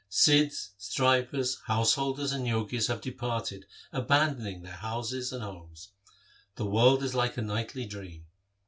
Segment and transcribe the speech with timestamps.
[0.09, 5.89] Sidhs, Strivers, householders, and Jogis have departed abandoning their houses and homes.
[6.55, 8.25] The world is like a nightly dream.